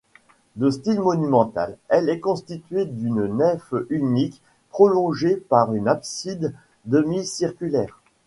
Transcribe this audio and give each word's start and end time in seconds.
De 0.55 0.71
style 0.71 0.99
monumental, 0.99 1.77
elle 1.87 2.09
est 2.09 2.19
constituée 2.19 2.85
d'une 2.85 3.37
nef 3.37 3.71
unique 3.91 4.41
prolongée 4.71 5.35
par 5.35 5.75
une 5.75 5.87
abside 5.87 6.55
demi-circulaire. 6.85 8.01